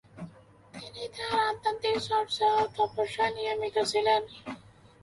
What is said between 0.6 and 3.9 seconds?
তিনি তাঁর আধ্যাত্মিক চর্চা ও তপস্যায় নিয়মিত